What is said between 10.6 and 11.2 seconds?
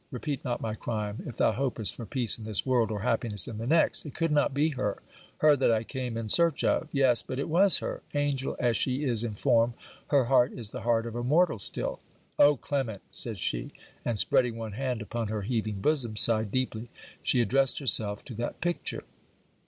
the heart of